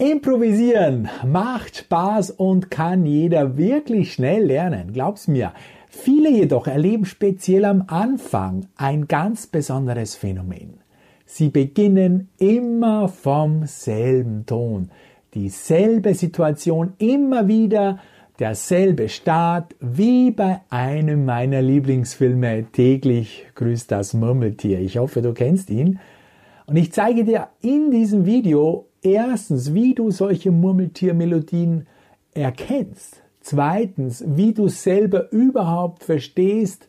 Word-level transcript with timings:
Improvisieren 0.00 1.10
macht 1.26 1.76
Spaß 1.76 2.30
und 2.30 2.70
kann 2.70 3.04
jeder 3.04 3.58
wirklich 3.58 4.14
schnell 4.14 4.46
lernen, 4.46 4.94
glaub's 4.94 5.28
mir. 5.28 5.52
Viele 5.90 6.30
jedoch 6.30 6.66
erleben 6.66 7.04
speziell 7.04 7.66
am 7.66 7.84
Anfang 7.86 8.66
ein 8.76 9.08
ganz 9.08 9.46
besonderes 9.46 10.14
Phänomen. 10.14 10.78
Sie 11.26 11.50
beginnen 11.50 12.30
immer 12.38 13.08
vom 13.08 13.66
selben 13.66 14.46
Ton, 14.46 14.90
dieselbe 15.34 16.14
Situation 16.14 16.94
immer 16.96 17.46
wieder, 17.46 17.98
derselbe 18.38 19.10
Start 19.10 19.76
wie 19.80 20.30
bei 20.30 20.62
einem 20.70 21.26
meiner 21.26 21.60
Lieblingsfilme 21.60 22.68
täglich 22.72 23.48
grüßt 23.54 23.92
das 23.92 24.14
Murmeltier. 24.14 24.80
Ich 24.80 24.96
hoffe, 24.96 25.20
du 25.20 25.34
kennst 25.34 25.68
ihn. 25.68 25.98
Und 26.64 26.76
ich 26.76 26.90
zeige 26.90 27.24
dir 27.24 27.48
in 27.60 27.90
diesem 27.90 28.24
Video 28.24 28.86
erstens, 29.02 29.74
wie 29.74 29.94
du 29.94 30.10
solche 30.10 30.50
Murmeltiermelodien 30.50 31.86
erkennst. 32.34 33.22
Zweitens, 33.40 34.22
wie 34.26 34.52
du 34.52 34.68
selber 34.68 35.32
überhaupt 35.32 36.04
verstehst, 36.04 36.88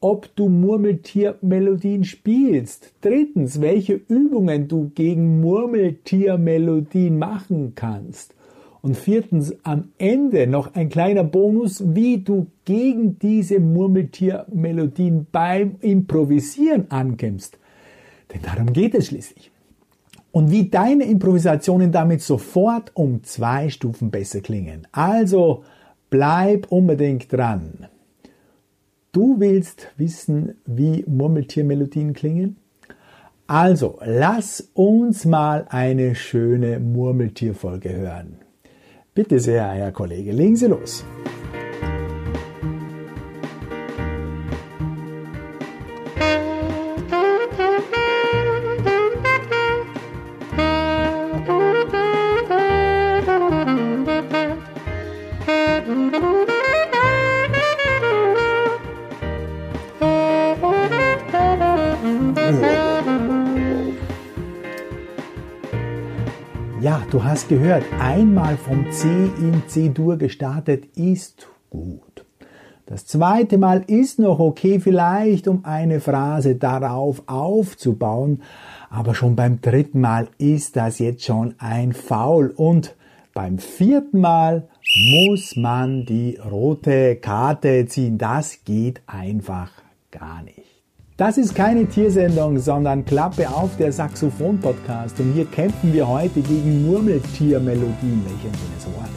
ob 0.00 0.34
du 0.36 0.48
Murmeltiermelodien 0.48 2.04
spielst. 2.04 2.92
Drittens, 3.00 3.60
welche 3.60 3.94
Übungen 3.94 4.68
du 4.68 4.90
gegen 4.94 5.40
Murmeltiermelodien 5.40 7.18
machen 7.18 7.72
kannst. 7.74 8.34
Und 8.80 8.96
viertens, 8.96 9.56
am 9.64 9.88
Ende 9.98 10.46
noch 10.46 10.74
ein 10.74 10.88
kleiner 10.88 11.24
Bonus, 11.24 11.82
wie 11.94 12.18
du 12.18 12.46
gegen 12.64 13.18
diese 13.18 13.58
Murmeltiermelodien 13.58 15.26
beim 15.32 15.76
Improvisieren 15.80 16.90
ankämpfst. 16.90 17.58
Denn 18.32 18.42
darum 18.42 18.72
geht 18.72 18.94
es 18.94 19.08
schließlich. 19.08 19.50
Und 20.30 20.50
wie 20.50 20.68
deine 20.68 21.04
Improvisationen 21.04 21.90
damit 21.90 22.22
sofort 22.22 22.90
um 22.94 23.22
zwei 23.24 23.70
Stufen 23.70 24.10
besser 24.10 24.40
klingen. 24.40 24.86
Also 24.92 25.64
bleib 26.10 26.70
unbedingt 26.70 27.32
dran. 27.32 27.86
Du 29.12 29.40
willst 29.40 29.88
wissen, 29.96 30.54
wie 30.66 31.04
Murmeltiermelodien 31.06 32.12
klingen? 32.12 32.56
Also, 33.46 33.98
lass 34.04 34.68
uns 34.74 35.24
mal 35.24 35.66
eine 35.70 36.14
schöne 36.14 36.78
Murmeltierfolge 36.78 37.90
hören. 37.90 38.36
Bitte 39.14 39.40
sehr, 39.40 39.66
Herr 39.70 39.92
Kollege, 39.92 40.32
legen 40.32 40.56
Sie 40.56 40.66
los. 40.66 41.02
Ja, 66.80 67.02
du 67.10 67.24
hast 67.24 67.48
gehört, 67.48 67.82
einmal 68.00 68.56
vom 68.56 68.90
C 68.92 69.08
in 69.38 69.62
C-Dur 69.66 70.16
gestartet 70.16 70.84
ist 70.96 71.48
gut. 71.70 72.24
Das 72.86 73.04
zweite 73.04 73.58
Mal 73.58 73.84
ist 73.86 74.18
noch 74.18 74.38
okay, 74.38 74.80
vielleicht 74.80 75.48
um 75.48 75.64
eine 75.64 76.00
Phrase 76.00 76.54
darauf 76.54 77.22
aufzubauen, 77.26 78.42
aber 78.88 79.14
schon 79.14 79.36
beim 79.36 79.60
dritten 79.60 80.00
Mal 80.00 80.28
ist 80.38 80.76
das 80.76 80.98
jetzt 80.98 81.24
schon 81.24 81.54
ein 81.58 81.92
Foul 81.92 82.54
und 82.56 82.94
beim 83.34 83.58
vierten 83.58 84.20
Mal 84.20 84.68
muss 85.12 85.54
man 85.56 86.06
die 86.06 86.38
rote 86.50 87.16
Karte 87.16 87.86
ziehen. 87.86 88.16
Das 88.16 88.64
geht 88.64 89.02
einfach 89.06 89.70
gar 90.10 90.42
nicht. 90.42 90.57
Das 91.18 91.36
ist 91.36 91.52
keine 91.52 91.84
Tiersendung, 91.84 92.60
sondern 92.60 93.04
Klappe 93.04 93.48
auf 93.48 93.76
der 93.76 93.90
Saxophon-Podcast 93.90 95.18
und 95.18 95.32
hier 95.32 95.46
kämpfen 95.46 95.92
wir 95.92 96.06
heute 96.06 96.40
gegen 96.40 96.86
Murmeltiermelodien. 96.86 98.22
Welch 98.24 98.44
ein 98.44 98.54
schönes 98.54 98.96
Wort. 98.96 99.10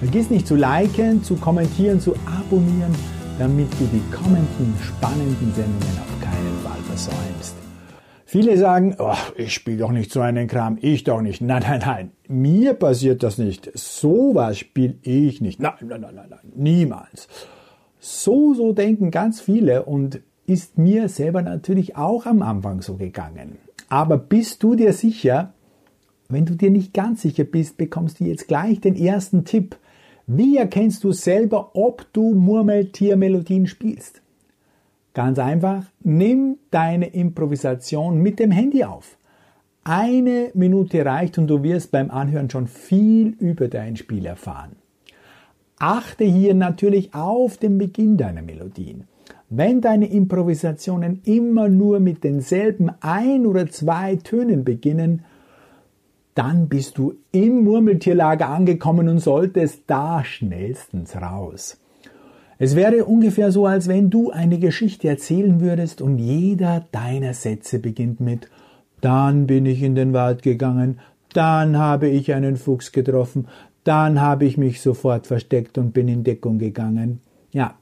Vergiss 0.00 0.28
nicht 0.28 0.46
zu 0.46 0.54
liken, 0.54 1.22
zu 1.22 1.36
kommentieren, 1.36 1.98
zu 1.98 2.14
abonnieren, 2.26 2.94
damit 3.38 3.72
du 3.80 3.86
die 3.86 4.02
kommenden 4.14 4.74
spannenden 4.82 5.54
Sendungen 5.54 5.98
auf 5.98 6.20
keinen 6.20 6.58
Fall 6.62 6.82
versäumst. 6.86 7.54
Viele 8.26 8.58
sagen, 8.58 8.96
oh, 8.98 9.14
ich 9.34 9.54
spiele 9.54 9.78
doch 9.78 9.92
nicht 9.92 10.12
so 10.12 10.20
einen 10.20 10.46
Kram, 10.46 10.76
ich 10.78 11.04
doch 11.04 11.22
nicht. 11.22 11.40
Nein, 11.40 11.62
nein, 11.66 11.80
nein, 11.82 12.12
mir 12.28 12.74
passiert 12.74 13.22
das 13.22 13.38
nicht. 13.38 13.70
Sowas 13.72 14.58
spiele 14.58 14.96
ich 15.00 15.40
nicht. 15.40 15.58
Nein, 15.58 15.72
nein, 15.80 16.02
nein, 16.02 16.16
nein, 16.16 16.26
nein, 16.28 16.52
niemals. 16.54 17.28
So, 17.98 18.52
so 18.52 18.74
denken 18.74 19.10
ganz 19.10 19.40
viele 19.40 19.84
und 19.84 20.20
ist 20.50 20.78
mir 20.78 21.08
selber 21.08 21.42
natürlich 21.42 21.96
auch 21.96 22.26
am 22.26 22.42
Anfang 22.42 22.82
so 22.82 22.96
gegangen. 22.96 23.58
Aber 23.88 24.18
bist 24.18 24.62
du 24.64 24.74
dir 24.74 24.92
sicher? 24.92 25.52
Wenn 26.28 26.44
du 26.44 26.54
dir 26.54 26.70
nicht 26.70 26.92
ganz 26.92 27.22
sicher 27.22 27.44
bist, 27.44 27.76
bekommst 27.76 28.18
du 28.18 28.24
jetzt 28.24 28.48
gleich 28.48 28.80
den 28.80 28.96
ersten 28.96 29.44
Tipp. 29.44 29.76
Wie 30.26 30.56
erkennst 30.56 31.04
du 31.04 31.12
selber, 31.12 31.70
ob 31.74 32.12
du 32.12 32.34
Murmeltiermelodien 32.34 33.68
spielst? 33.68 34.22
Ganz 35.14 35.38
einfach, 35.38 35.84
nimm 36.02 36.58
deine 36.70 37.06
Improvisation 37.06 38.18
mit 38.18 38.38
dem 38.38 38.50
Handy 38.50 38.84
auf. 38.84 39.16
Eine 39.84 40.50
Minute 40.54 41.04
reicht 41.04 41.38
und 41.38 41.46
du 41.46 41.62
wirst 41.62 41.90
beim 41.92 42.10
Anhören 42.10 42.50
schon 42.50 42.66
viel 42.66 43.36
über 43.38 43.68
dein 43.68 43.96
Spiel 43.96 44.26
erfahren. 44.26 44.72
Achte 45.78 46.24
hier 46.24 46.54
natürlich 46.54 47.14
auf 47.14 47.56
den 47.56 47.78
Beginn 47.78 48.16
deiner 48.16 48.42
Melodien. 48.42 49.04
Wenn 49.52 49.80
deine 49.80 50.06
Improvisationen 50.06 51.22
immer 51.24 51.68
nur 51.68 51.98
mit 51.98 52.22
denselben 52.22 52.88
ein 53.00 53.46
oder 53.46 53.68
zwei 53.68 54.14
Tönen 54.14 54.62
beginnen, 54.62 55.24
dann 56.36 56.68
bist 56.68 56.98
du 56.98 57.14
im 57.32 57.64
Murmeltierlager 57.64 58.48
angekommen 58.48 59.08
und 59.08 59.18
solltest 59.18 59.82
da 59.88 60.24
schnellstens 60.24 61.16
raus. 61.16 61.80
Es 62.58 62.76
wäre 62.76 63.04
ungefähr 63.06 63.50
so, 63.50 63.66
als 63.66 63.88
wenn 63.88 64.08
du 64.08 64.30
eine 64.30 64.60
Geschichte 64.60 65.08
erzählen 65.08 65.60
würdest 65.60 66.00
und 66.00 66.18
jeder 66.18 66.86
deiner 66.92 67.34
Sätze 67.34 67.80
beginnt 67.80 68.20
mit 68.20 68.48
Dann 69.00 69.48
bin 69.48 69.66
ich 69.66 69.82
in 69.82 69.96
den 69.96 70.12
Wald 70.12 70.42
gegangen, 70.42 71.00
dann 71.32 71.76
habe 71.76 72.08
ich 72.08 72.32
einen 72.34 72.56
Fuchs 72.56 72.92
getroffen, 72.92 73.48
dann 73.82 74.20
habe 74.20 74.44
ich 74.44 74.56
mich 74.56 74.80
sofort 74.80 75.26
versteckt 75.26 75.76
und 75.76 75.92
bin 75.92 76.06
in 76.06 76.22
Deckung 76.22 76.58
gegangen. 76.58 77.20
Ja, 77.50 77.79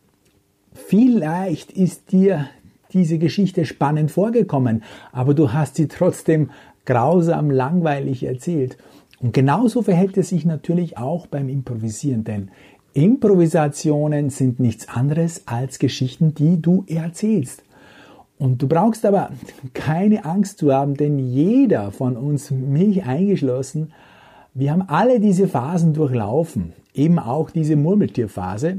Vielleicht 0.87 1.72
ist 1.72 2.12
dir 2.12 2.49
diese 2.93 3.19
Geschichte 3.19 3.66
spannend 3.66 4.11
vorgekommen, 4.11 4.83
aber 5.12 5.34
du 5.34 5.53
hast 5.53 5.75
sie 5.75 5.89
trotzdem 5.89 6.50
grausam 6.87 7.50
langweilig 7.50 8.25
erzählt. 8.25 8.78
Und 9.21 9.34
genauso 9.34 9.83
verhält 9.83 10.17
es 10.17 10.31
sich 10.31 10.47
natürlich 10.47 10.97
auch 10.97 11.27
beim 11.27 11.49
Improvisieren, 11.49 12.25
denn 12.25 12.50
Improvisationen 12.94 14.31
sind 14.31 14.61
nichts 14.61 14.88
anderes 14.88 15.43
als 15.47 15.78
Geschichten, 15.78 16.34
die 16.34 16.62
du 16.62 16.84
erzählst. 16.87 17.62
Und 18.38 18.62
du 18.62 18.69
brauchst 18.69 19.05
aber 19.05 19.31
keine 19.75 20.25
Angst 20.25 20.59
zu 20.59 20.72
haben, 20.72 20.94
denn 20.94 21.19
jeder 21.19 21.91
von 21.91 22.17
uns, 22.17 22.50
mich 22.50 23.05
eingeschlossen, 23.05 23.93
wir 24.55 24.72
haben 24.72 24.88
alle 24.88 25.21
diese 25.21 25.49
Phasen 25.49 25.93
durchlaufen, 25.93 26.72
eben 26.94 27.19
auch 27.19 27.50
diese 27.50 27.77
Murmeltierphase, 27.77 28.78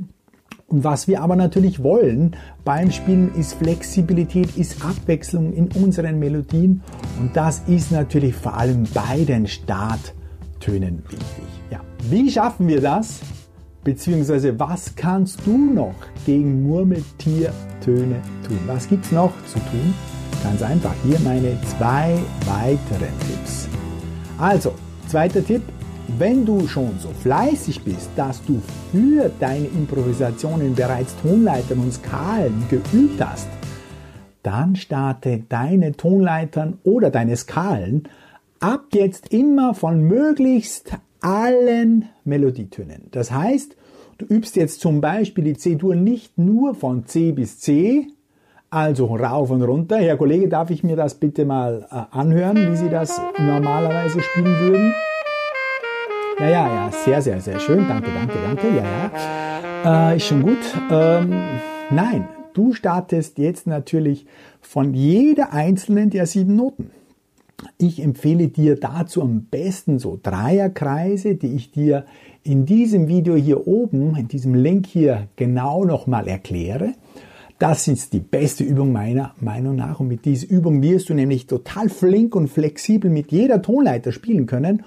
und 0.69 0.83
was 0.83 1.07
wir 1.07 1.21
aber 1.21 1.35
natürlich 1.35 1.83
wollen 1.83 2.35
beim 2.63 2.91
Spielen 2.91 3.33
ist 3.35 3.55
Flexibilität, 3.55 4.55
ist 4.55 4.85
Abwechslung 4.85 5.51
in 5.53 5.69
unseren 5.71 6.19
Melodien 6.19 6.81
und 7.19 7.35
das 7.35 7.63
ist 7.67 7.91
natürlich 7.91 8.35
vor 8.35 8.55
allem 8.55 8.83
bei 8.93 9.23
den 9.25 9.47
Starttönen 9.47 11.03
wichtig. 11.09 11.45
Ja. 11.71 11.81
Wie 12.09 12.29
schaffen 12.29 12.67
wir 12.67 12.81
das? 12.81 13.19
Beziehungsweise 13.83 14.59
was 14.59 14.95
kannst 14.95 15.39
du 15.45 15.57
noch 15.57 15.95
gegen 16.25 16.63
Murmeltiertöne 16.63 18.21
tun? 18.45 18.59
Was 18.67 18.87
gibt 18.87 19.05
es 19.05 19.11
noch 19.11 19.31
zu 19.45 19.57
tun? 19.59 19.93
Ganz 20.43 20.61
einfach, 20.61 20.93
hier 21.03 21.19
meine 21.21 21.57
zwei 21.63 22.17
weiteren 22.45 23.13
Tipps. 23.27 23.67
Also, 24.37 24.73
zweiter 25.07 25.43
Tipp, 25.43 25.63
wenn 26.17 26.45
du 26.45 26.67
schon 26.67 26.97
so 26.99 27.09
fleißig 27.09 27.83
bist, 27.83 28.09
dass 28.15 28.43
du 28.45 28.61
für 28.91 29.29
deine 29.39 29.67
Improvisationen 29.67 30.75
bereits 30.75 31.15
Tonleitern 31.21 31.79
und 31.79 31.93
Skalen 31.93 32.63
geübt 32.69 33.23
hast, 33.23 33.47
dann 34.43 34.75
starte 34.75 35.43
deine 35.49 35.91
Tonleitern 35.93 36.79
oder 36.83 37.09
deine 37.09 37.35
Skalen 37.35 38.03
ab 38.59 38.85
jetzt 38.93 39.33
immer 39.33 39.73
von 39.73 40.01
möglichst 40.01 40.93
allen 41.21 42.09
Melodietönen. 42.23 43.07
Das 43.11 43.31
heißt, 43.31 43.75
du 44.17 44.25
übst 44.25 44.55
jetzt 44.55 44.79
zum 44.81 45.01
Beispiel 45.01 45.43
die 45.43 45.57
C-Dur 45.57 45.95
nicht 45.95 46.37
nur 46.37 46.75
von 46.75 47.05
C 47.05 47.31
bis 47.31 47.59
C, 47.59 48.07
also 48.69 49.07
rauf 49.07 49.49
und 49.49 49.63
runter. 49.63 49.97
Herr 49.97 50.17
Kollege, 50.17 50.47
darf 50.47 50.69
ich 50.69 50.83
mir 50.83 50.95
das 50.95 51.15
bitte 51.15 51.45
mal 51.45 51.87
äh, 51.91 52.15
anhören, 52.15 52.71
wie 52.71 52.77
Sie 52.77 52.89
das 52.89 53.19
normalerweise 53.37 54.21
spielen 54.21 54.59
würden? 54.59 54.93
Ja, 56.39 56.47
ja, 56.47 56.73
ja, 56.73 56.91
sehr, 56.91 57.21
sehr, 57.21 57.41
sehr 57.41 57.59
schön. 57.59 57.85
Danke, 57.89 58.09
danke, 58.13 58.33
danke. 58.41 58.67
Ja, 58.69 59.11
ja. 59.83 60.11
Äh, 60.11 60.17
ist 60.17 60.27
schon 60.27 60.41
gut. 60.41 60.57
Ähm, 60.89 61.33
nein, 61.91 62.29
du 62.53 62.71
startest 62.71 63.37
jetzt 63.39 63.67
natürlich 63.67 64.25
von 64.61 64.93
jeder 64.93 65.51
einzelnen 65.51 66.09
der 66.09 66.25
sieben 66.25 66.55
Noten. 66.55 66.91
Ich 67.77 68.01
empfehle 68.01 68.47
dir 68.47 68.79
dazu 68.79 69.21
am 69.21 69.47
besten 69.51 69.99
so 69.99 70.17
Dreierkreise, 70.23 71.35
die 71.35 71.55
ich 71.55 71.71
dir 71.71 72.05
in 72.43 72.65
diesem 72.65 73.09
Video 73.09 73.35
hier 73.35 73.67
oben, 73.67 74.15
in 74.15 74.29
diesem 74.29 74.55
Link 74.55 74.87
hier 74.87 75.27
genau 75.35 75.83
nochmal 75.83 76.29
erkläre. 76.29 76.93
Das 77.57 77.89
ist 77.89 78.13
die 78.13 78.21
beste 78.21 78.63
Übung 78.63 78.93
meiner 78.93 79.33
Meinung 79.41 79.75
nach 79.75 79.99
und 79.99 80.07
mit 80.07 80.23
dieser 80.23 80.49
Übung 80.49 80.81
wirst 80.81 81.09
du 81.09 81.13
nämlich 81.13 81.47
total 81.47 81.89
flink 81.89 82.33
und 82.33 82.47
flexibel 82.47 83.11
mit 83.11 83.33
jeder 83.33 83.61
Tonleiter 83.61 84.13
spielen 84.13 84.45
können 84.45 84.83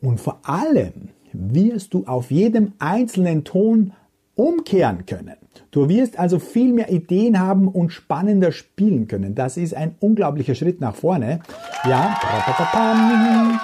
und 0.00 0.20
vor 0.20 0.40
allem 0.42 1.10
wirst 1.32 1.94
du 1.94 2.04
auf 2.06 2.30
jedem 2.30 2.72
einzelnen 2.78 3.44
Ton 3.44 3.92
umkehren 4.34 5.04
können. 5.04 5.36
Du 5.70 5.88
wirst 5.88 6.18
also 6.18 6.38
viel 6.38 6.72
mehr 6.72 6.90
Ideen 6.90 7.40
haben 7.40 7.68
und 7.68 7.90
spannender 7.90 8.52
spielen 8.52 9.08
können. 9.08 9.34
Das 9.34 9.56
ist 9.56 9.74
ein 9.74 9.96
unglaublicher 10.00 10.54
Schritt 10.54 10.80
nach 10.80 10.94
vorne. 10.94 11.40
Ja, 11.84 12.18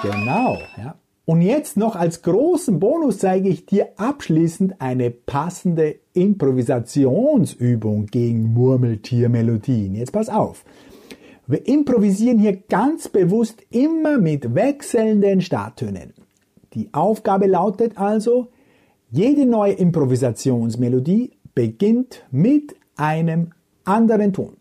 genau. 0.01 0.57
Ja. 0.77 0.95
Und 1.25 1.41
jetzt 1.41 1.77
noch 1.77 1.95
als 1.95 2.21
großen 2.21 2.79
Bonus 2.79 3.17
zeige 3.17 3.49
ich 3.49 3.65
dir 3.65 3.87
abschließend 3.97 4.79
eine 4.79 5.09
passende 5.09 5.95
Improvisationsübung 6.13 8.05
gegen 8.05 8.53
Murmeltiermelodien. 8.53 9.95
Jetzt 9.95 10.11
pass 10.11 10.29
auf. 10.29 10.63
Wir 11.47 11.67
improvisieren 11.67 12.37
hier 12.37 12.55
ganz 12.55 13.07
bewusst 13.07 13.63
immer 13.71 14.19
mit 14.19 14.53
wechselnden 14.53 15.41
Starttönen. 15.41 16.13
Die 16.75 16.93
Aufgabe 16.93 17.47
lautet 17.47 17.97
also, 17.97 18.47
jede 19.09 19.45
neue 19.45 19.73
Improvisationsmelodie 19.73 21.31
beginnt 21.53 22.23
mit 22.31 22.75
einem 22.97 23.51
anderen 23.85 24.33
Ton. 24.33 24.57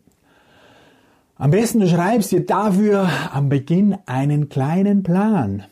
Am 1.37 1.51
besten 1.51 1.87
schreibst 1.89 2.31
dir 2.31 2.47
dafür 2.47 3.09
am 3.33 3.49
Beginn 3.49 3.97
einen 4.07 4.49
kleinen 4.49 5.03
Plan. 5.03 5.65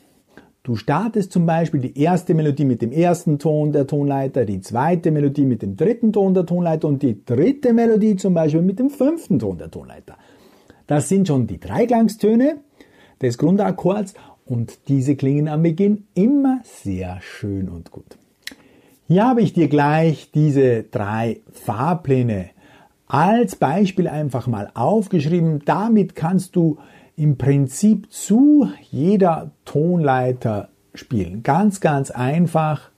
Du 0.64 0.76
startest 0.76 1.32
zum 1.32 1.46
Beispiel 1.46 1.80
die 1.80 1.98
erste 1.98 2.34
Melodie 2.34 2.64
mit 2.64 2.82
dem 2.82 2.92
ersten 2.92 3.38
Ton 3.38 3.72
der 3.72 3.86
Tonleiter, 3.86 4.44
die 4.44 4.60
zweite 4.60 5.10
Melodie 5.10 5.44
mit 5.44 5.62
dem 5.62 5.76
dritten 5.76 6.12
Ton 6.12 6.34
der 6.34 6.46
Tonleiter 6.46 6.88
und 6.88 7.02
die 7.02 7.24
dritte 7.24 7.72
Melodie 7.72 8.16
zum 8.16 8.34
Beispiel 8.34 8.62
mit 8.62 8.78
dem 8.78 8.90
fünften 8.90 9.38
Ton 9.38 9.58
der 9.58 9.70
Tonleiter. 9.70 10.16
Das 10.86 11.08
sind 11.08 11.28
schon 11.28 11.46
die 11.46 11.58
Dreiklangstöne 11.58 12.58
des 13.20 13.38
Grundakkords 13.38 14.14
und 14.52 14.88
diese 14.88 15.16
klingen 15.16 15.48
am 15.48 15.62
Beginn 15.62 16.04
immer 16.12 16.60
sehr 16.62 17.20
schön 17.22 17.70
und 17.70 17.90
gut. 17.90 18.18
Hier 19.08 19.24
habe 19.24 19.40
ich 19.40 19.54
dir 19.54 19.66
gleich 19.68 20.30
diese 20.30 20.82
drei 20.82 21.40
Fahrpläne 21.50 22.50
als 23.06 23.56
Beispiel 23.56 24.08
einfach 24.08 24.46
mal 24.46 24.70
aufgeschrieben. 24.74 25.62
Damit 25.64 26.14
kannst 26.14 26.54
du 26.54 26.76
im 27.16 27.38
Prinzip 27.38 28.12
zu 28.12 28.68
jeder 28.90 29.52
Tonleiter 29.64 30.68
spielen. 30.92 31.42
Ganz, 31.42 31.80
ganz 31.80 32.10
einfach 32.10 32.90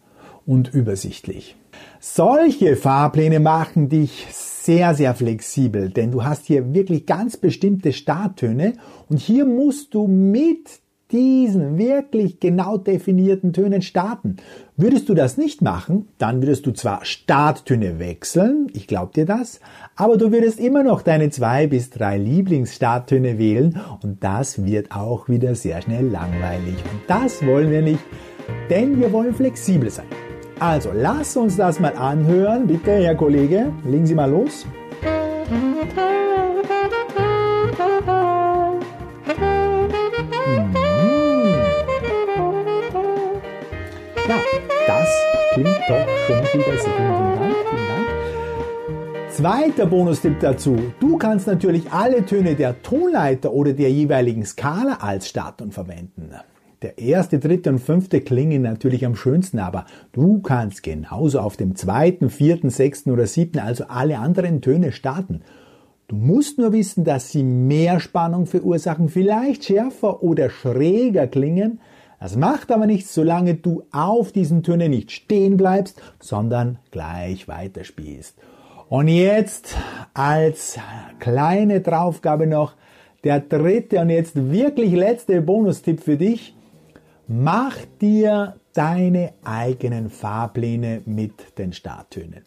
und 0.46 0.74
übersichtlich. 0.74 1.54
Solche 2.00 2.74
Fahrpläne 2.74 3.38
machen 3.38 3.88
dich 3.88 4.26
sehr, 4.30 4.94
sehr 4.96 5.14
flexibel, 5.14 5.90
denn 5.90 6.10
du 6.10 6.24
hast 6.24 6.46
hier 6.46 6.74
wirklich 6.74 7.06
ganz 7.06 7.36
bestimmte 7.36 7.92
Starttöne 7.92 8.72
und 9.08 9.20
hier 9.20 9.44
musst 9.44 9.94
du 9.94 10.08
mit 10.08 10.83
diesen 11.14 11.78
wirklich 11.78 12.40
genau 12.40 12.76
definierten 12.76 13.52
Tönen 13.52 13.82
starten. 13.82 14.36
Würdest 14.76 15.08
du 15.08 15.14
das 15.14 15.38
nicht 15.38 15.62
machen, 15.62 16.08
dann 16.18 16.42
würdest 16.42 16.66
du 16.66 16.72
zwar 16.72 17.04
Starttöne 17.04 18.00
wechseln, 18.00 18.66
ich 18.74 18.88
glaube 18.88 19.12
dir 19.14 19.24
das, 19.24 19.60
aber 19.94 20.18
du 20.18 20.32
würdest 20.32 20.58
immer 20.58 20.82
noch 20.82 21.02
deine 21.02 21.30
zwei 21.30 21.68
bis 21.68 21.90
drei 21.90 22.18
Lieblingsstarttöne 22.18 23.38
wählen 23.38 23.80
und 24.02 24.24
das 24.24 24.64
wird 24.64 24.90
auch 24.90 25.28
wieder 25.28 25.54
sehr 25.54 25.80
schnell 25.80 26.08
langweilig. 26.08 26.74
Und 26.92 27.00
das 27.06 27.46
wollen 27.46 27.70
wir 27.70 27.82
nicht, 27.82 28.04
denn 28.68 28.98
wir 28.98 29.12
wollen 29.12 29.34
flexibel 29.34 29.90
sein. 29.90 30.06
Also 30.58 30.90
lass 30.92 31.36
uns 31.36 31.56
das 31.56 31.78
mal 31.78 31.96
anhören. 31.96 32.66
Bitte, 32.66 32.90
Herr 32.90 33.14
Kollege, 33.14 33.72
legen 33.84 34.06
Sie 34.06 34.14
mal 34.14 34.30
los. 34.30 34.66
Klingt 45.54 45.80
doch 45.88 46.06
schon 46.26 46.42
besser. 46.64 46.90
Vielen 46.96 47.38
Dank, 47.38 47.54
vielen 47.70 47.86
Dank. 47.88 49.30
Zweiter 49.30 49.86
Bonustipp 49.86 50.40
dazu. 50.40 50.76
Du 51.00 51.16
kannst 51.16 51.46
natürlich 51.46 51.90
alle 51.92 52.24
Töne 52.26 52.54
der 52.54 52.82
Tonleiter 52.82 53.52
oder 53.52 53.72
der 53.72 53.90
jeweiligen 53.90 54.44
Skala 54.44 54.98
als 55.00 55.28
Startton 55.28 55.70
verwenden. 55.70 56.30
Der 56.82 56.98
erste, 56.98 57.38
dritte 57.38 57.70
und 57.70 57.78
fünfte 57.78 58.20
klingen 58.20 58.62
natürlich 58.62 59.06
am 59.06 59.16
schönsten, 59.16 59.58
aber 59.58 59.86
du 60.12 60.42
kannst 60.42 60.82
genauso 60.82 61.40
auf 61.40 61.56
dem 61.56 61.76
zweiten, 61.76 62.30
vierten, 62.30 62.68
sechsten 62.68 63.10
oder 63.10 63.26
siebten, 63.26 63.60
also 63.60 63.84
alle 63.88 64.18
anderen 64.18 64.60
Töne 64.60 64.92
starten. 64.92 65.40
Du 66.08 66.16
musst 66.16 66.58
nur 66.58 66.72
wissen, 66.72 67.04
dass 67.04 67.30
sie 67.30 67.42
mehr 67.42 68.00
Spannung 68.00 68.46
verursachen, 68.46 69.08
vielleicht 69.08 69.64
schärfer 69.64 70.22
oder 70.22 70.50
schräger 70.50 71.26
klingen, 71.26 71.80
das 72.20 72.36
macht 72.36 72.72
aber 72.72 72.86
nichts, 72.86 73.14
solange 73.14 73.54
du 73.54 73.82
auf 73.92 74.32
diesen 74.32 74.62
Tönen 74.62 74.90
nicht 74.90 75.12
stehen 75.12 75.56
bleibst, 75.56 76.00
sondern 76.20 76.78
gleich 76.90 77.48
weiterspielst. 77.48 78.36
Und 78.88 79.08
jetzt 79.08 79.76
als 80.14 80.78
kleine 81.18 81.80
Draufgabe 81.80 82.46
noch 82.46 82.74
der 83.24 83.40
dritte 83.40 84.00
und 84.00 84.10
jetzt 84.10 84.50
wirklich 84.50 84.92
letzte 84.92 85.40
Bonustipp 85.40 86.00
für 86.00 86.16
dich. 86.16 86.54
Mach 87.26 87.76
dir 88.00 88.56
deine 88.74 89.32
eigenen 89.44 90.10
Fahrpläne 90.10 91.02
mit 91.06 91.58
den 91.58 91.72
Starttönen. 91.72 92.44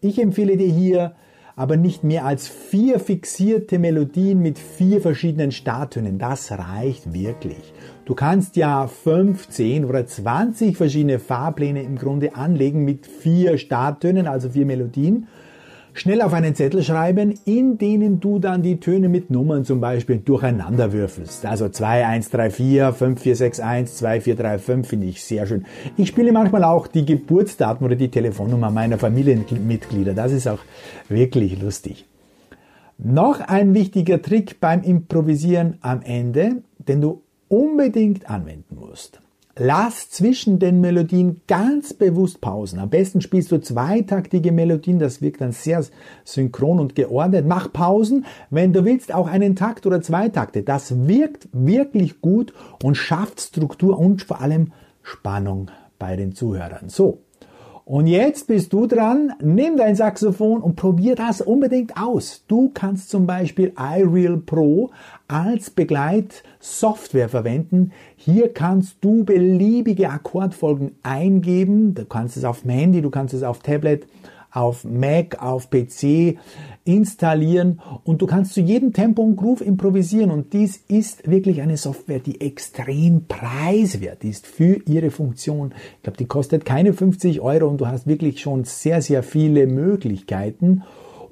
Ich 0.00 0.20
empfehle 0.20 0.56
dir 0.56 0.70
hier 0.70 1.14
aber 1.58 1.76
nicht 1.76 2.04
mehr 2.04 2.24
als 2.24 2.46
vier 2.46 3.00
fixierte 3.00 3.80
Melodien 3.80 4.40
mit 4.40 4.60
vier 4.60 5.00
verschiedenen 5.00 5.50
Starttönen. 5.50 6.16
Das 6.16 6.52
reicht 6.52 7.12
wirklich. 7.12 7.74
Du 8.04 8.14
kannst 8.14 8.54
ja 8.54 8.86
15 8.86 9.84
oder 9.84 10.06
20 10.06 10.76
verschiedene 10.76 11.18
Fahrpläne 11.18 11.82
im 11.82 11.96
Grunde 11.96 12.36
anlegen 12.36 12.84
mit 12.84 13.08
vier 13.08 13.58
Starttönen, 13.58 14.28
also 14.28 14.50
vier 14.50 14.66
Melodien 14.66 15.26
schnell 15.98 16.22
auf 16.22 16.32
einen 16.32 16.54
Zettel 16.54 16.82
schreiben, 16.82 17.34
in 17.44 17.76
denen 17.76 18.20
du 18.20 18.38
dann 18.38 18.62
die 18.62 18.78
Töne 18.78 19.08
mit 19.08 19.30
Nummern 19.30 19.64
zum 19.64 19.80
Beispiel 19.80 20.18
durcheinander 20.18 20.92
würfelst. 20.92 21.44
Also 21.44 21.68
2, 21.68 22.06
1, 22.06 22.30
3, 22.30 22.50
4, 22.50 22.92
5, 22.92 23.20
4, 23.20 23.36
6, 23.36 23.60
1, 23.60 23.96
2, 23.96 24.20
4, 24.20 24.36
3, 24.36 24.58
5 24.58 24.88
finde 24.88 25.06
ich 25.06 25.24
sehr 25.24 25.46
schön. 25.46 25.66
Ich 25.96 26.08
spiele 26.08 26.32
manchmal 26.32 26.64
auch 26.64 26.86
die 26.86 27.04
Geburtsdaten 27.04 27.84
oder 27.84 27.96
die 27.96 28.10
Telefonnummer 28.10 28.70
meiner 28.70 28.98
Familienmitglieder. 28.98 30.14
Das 30.14 30.32
ist 30.32 30.46
auch 30.46 30.60
wirklich 31.08 31.60
lustig. 31.60 32.06
Noch 32.98 33.40
ein 33.40 33.74
wichtiger 33.74 34.22
Trick 34.22 34.60
beim 34.60 34.82
Improvisieren 34.82 35.78
am 35.80 36.02
Ende, 36.02 36.62
den 36.78 37.00
du 37.00 37.22
unbedingt 37.48 38.28
anwenden 38.28 38.76
musst. 38.76 39.20
Lass 39.60 40.08
zwischen 40.08 40.60
den 40.60 40.80
Melodien 40.80 41.40
ganz 41.48 41.92
bewusst 41.92 42.40
Pausen. 42.40 42.78
Am 42.78 42.90
besten 42.90 43.20
spielst 43.20 43.50
du 43.50 43.60
zweitaktige 43.60 44.52
Melodien, 44.52 45.00
das 45.00 45.20
wirkt 45.20 45.40
dann 45.40 45.50
sehr 45.50 45.84
synchron 46.24 46.78
und 46.78 46.94
geordnet. 46.94 47.44
Mach 47.44 47.72
Pausen, 47.72 48.24
wenn 48.50 48.72
du 48.72 48.84
willst, 48.84 49.12
auch 49.12 49.26
einen 49.26 49.56
Takt 49.56 49.84
oder 49.84 50.00
zwei 50.00 50.28
Takte. 50.28 50.62
Das 50.62 51.08
wirkt 51.08 51.48
wirklich 51.50 52.20
gut 52.20 52.54
und 52.84 52.94
schafft 52.94 53.40
Struktur 53.40 53.98
und 53.98 54.22
vor 54.22 54.40
allem 54.40 54.72
Spannung 55.02 55.72
bei 55.98 56.14
den 56.14 56.36
Zuhörern. 56.36 56.88
So, 56.88 57.24
und 57.88 58.06
jetzt 58.06 58.48
bist 58.48 58.74
du 58.74 58.86
dran, 58.86 59.32
nimm 59.40 59.78
dein 59.78 59.96
Saxophon 59.96 60.60
und 60.60 60.76
probier 60.76 61.14
das 61.14 61.40
unbedingt 61.40 61.96
aus. 61.96 62.44
Du 62.46 62.68
kannst 62.74 63.08
zum 63.08 63.26
Beispiel 63.26 63.72
iReal 63.78 64.36
Pro 64.36 64.90
als 65.26 65.70
Begleitsoftware 65.70 67.30
verwenden. 67.30 67.92
Hier 68.14 68.52
kannst 68.52 68.98
du 69.00 69.24
beliebige 69.24 70.10
Akkordfolgen 70.10 70.96
eingeben. 71.02 71.94
Du 71.94 72.04
kannst 72.04 72.36
es 72.36 72.44
auf 72.44 72.60
dem 72.60 72.72
Handy, 72.72 73.00
du 73.00 73.08
kannst 73.08 73.32
es 73.32 73.42
auf 73.42 73.60
Tablet 73.60 74.06
auf 74.50 74.84
Mac, 74.84 75.42
auf 75.42 75.70
PC 75.70 76.38
installieren 76.84 77.80
und 78.04 78.22
du 78.22 78.26
kannst 78.26 78.54
zu 78.54 78.60
jedem 78.60 78.92
Tempo 78.92 79.22
und 79.22 79.36
Groove 79.36 79.60
improvisieren 79.60 80.30
und 80.30 80.52
dies 80.52 80.76
ist 80.88 81.28
wirklich 81.30 81.60
eine 81.60 81.76
Software, 81.76 82.18
die 82.18 82.40
extrem 82.40 83.26
preiswert 83.26 84.24
ist 84.24 84.46
für 84.46 84.80
ihre 84.86 85.10
Funktion. 85.10 85.74
Ich 85.96 86.02
glaube, 86.02 86.16
die 86.16 86.26
kostet 86.26 86.64
keine 86.64 86.92
50 86.92 87.40
Euro 87.40 87.68
und 87.68 87.80
du 87.80 87.86
hast 87.86 88.06
wirklich 88.06 88.40
schon 88.40 88.64
sehr, 88.64 89.02
sehr 89.02 89.22
viele 89.22 89.66
Möglichkeiten 89.66 90.82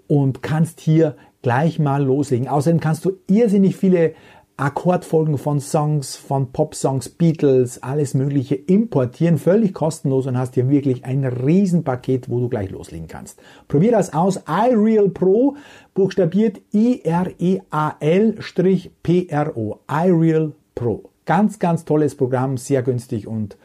und 0.09 0.43
kannst 0.43 0.81
hier 0.81 1.17
gleich 1.43 1.79
mal 1.79 2.05
loslegen. 2.05 2.49
Außerdem 2.49 2.81
kannst 2.81 3.05
du 3.05 3.13
irrsinnig 3.29 3.77
viele 3.77 4.15
Akkordfolgen 4.59 5.37
von 5.37 5.61
Songs, 5.61 6.17
von 6.17 6.51
Pop-Songs, 6.53 7.11
Beatles, 7.11 7.83
alles 7.83 8.15
Mögliche 8.15 8.55
importieren, 8.55 9.37
völlig 9.37 9.75
kostenlos 9.75 10.27
und 10.27 10.39
hast 10.39 10.55
hier 10.55 10.71
wirklich 10.71 11.05
ein 11.05 11.27
Riesenpaket, 11.27 12.31
wo 12.31 12.41
du 12.41 12.49
gleich 12.49 12.71
loslegen 12.71 13.07
kannst. 13.07 13.39
Probier 13.69 13.93
das 13.93 14.15
aus. 14.15 14.41
iReal 14.49 15.11
Pro, 15.11 15.57
buchstabiert 15.93 16.63
I-R-E-A-L-P-R-O. 16.73 17.31
iReal 19.91 20.53
Pro. 20.75 21.11
Ganz, 21.27 21.59
ganz 21.59 21.85
tolles 21.85 22.17
Programm, 22.17 22.57
sehr 22.57 22.83
günstig 22.83 23.27
und 23.27 23.57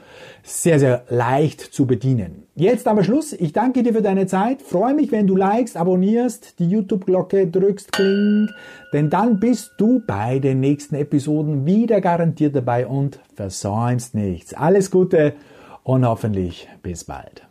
sehr, 0.43 0.79
sehr 0.79 1.05
leicht 1.09 1.61
zu 1.61 1.85
bedienen. 1.85 2.47
Jetzt 2.55 2.87
aber 2.87 3.03
Schluss. 3.03 3.33
Ich 3.33 3.53
danke 3.53 3.83
dir 3.83 3.93
für 3.93 4.01
deine 4.01 4.25
Zeit. 4.25 4.61
Freue 4.61 4.95
mich, 4.95 5.11
wenn 5.11 5.27
du 5.27 5.35
likest, 5.35 5.77
abonnierst, 5.77 6.59
die 6.59 6.69
YouTube-Glocke 6.69 7.47
drückst, 7.47 7.91
kling, 7.91 8.49
denn 8.93 9.09
dann 9.09 9.39
bist 9.39 9.73
du 9.77 10.01
bei 10.05 10.39
den 10.39 10.59
nächsten 10.59 10.95
Episoden 10.95 11.65
wieder 11.65 12.01
garantiert 12.01 12.55
dabei 12.55 12.87
und 12.87 13.19
versäumst 13.35 14.15
nichts. 14.15 14.53
Alles 14.53 14.91
Gute 14.91 15.35
und 15.83 16.05
hoffentlich 16.05 16.67
bis 16.81 17.03
bald. 17.03 17.50